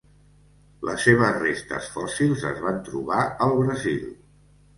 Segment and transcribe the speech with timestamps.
[0.87, 3.19] Les seves restes fòssils es van trobar
[3.49, 4.03] al Brasil.